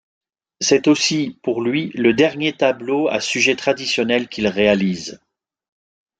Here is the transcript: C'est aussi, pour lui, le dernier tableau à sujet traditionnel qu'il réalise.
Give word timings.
C'est 0.61 0.87
aussi, 0.87 1.37
pour 1.43 1.61
lui, 1.61 1.89
le 1.93 2.15
dernier 2.15 2.53
tableau 2.57 3.07
à 3.07 3.19
sujet 3.21 3.55
traditionnel 3.55 4.29
qu'il 4.29 4.47
réalise. 4.47 5.19